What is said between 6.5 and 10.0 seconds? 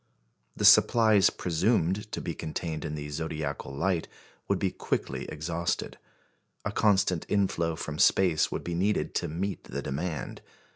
a constant inflow from space would be needed to meet the